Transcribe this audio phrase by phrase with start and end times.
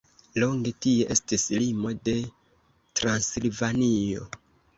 [0.43, 2.15] Longe tie estis limo de
[3.03, 4.27] Transilvanio.